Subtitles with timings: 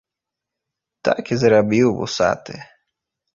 [1.09, 2.57] Так і зрабіў вусаты.